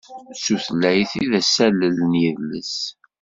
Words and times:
D 0.35 0.37
tutlayt 0.45 1.11
ay 1.19 1.27
d 1.31 1.33
asalel 1.39 1.95
n 2.11 2.19
yidles. 2.21 2.75